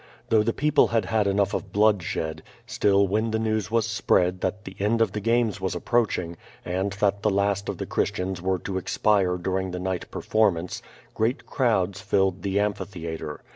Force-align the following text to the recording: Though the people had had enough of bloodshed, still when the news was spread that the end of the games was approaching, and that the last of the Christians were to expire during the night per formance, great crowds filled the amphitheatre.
Though 0.29 0.41
the 0.41 0.51
people 0.51 0.87
had 0.87 1.05
had 1.05 1.27
enough 1.27 1.53
of 1.53 1.71
bloodshed, 1.71 2.41
still 2.65 3.07
when 3.07 3.29
the 3.29 3.37
news 3.37 3.69
was 3.69 3.85
spread 3.85 4.41
that 4.41 4.63
the 4.65 4.75
end 4.79 4.99
of 4.99 5.11
the 5.11 5.19
games 5.19 5.61
was 5.61 5.75
approaching, 5.75 6.37
and 6.65 6.91
that 6.93 7.21
the 7.21 7.29
last 7.29 7.69
of 7.69 7.77
the 7.77 7.85
Christians 7.85 8.41
were 8.41 8.57
to 8.57 8.79
expire 8.79 9.37
during 9.37 9.69
the 9.69 9.79
night 9.79 10.09
per 10.09 10.21
formance, 10.21 10.81
great 11.13 11.45
crowds 11.45 12.01
filled 12.01 12.41
the 12.41 12.59
amphitheatre. 12.59 13.41